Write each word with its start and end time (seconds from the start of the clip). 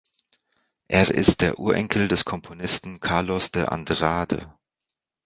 Er 0.87 1.09
ist 1.11 1.41
der 1.41 1.59
Ururenkel 1.59 2.07
des 2.07 2.25
Komponisten 2.25 2.99
Carlos 3.01 3.51
de 3.51 3.65
Andrade. 3.65 4.51